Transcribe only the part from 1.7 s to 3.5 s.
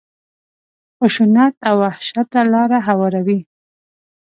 وحشت ته لاره هواروي.